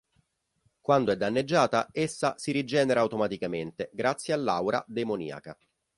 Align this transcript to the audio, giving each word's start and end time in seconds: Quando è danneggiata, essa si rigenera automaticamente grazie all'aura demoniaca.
Quando 0.81 1.11
è 1.11 1.15
danneggiata, 1.15 1.89
essa 1.91 2.35
si 2.39 2.51
rigenera 2.51 3.01
automaticamente 3.01 3.91
grazie 3.93 4.33
all'aura 4.33 4.83
demoniaca. 4.87 5.55